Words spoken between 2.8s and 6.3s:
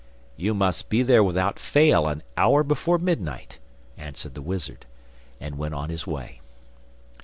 midnight,' answered the wizard, and went on his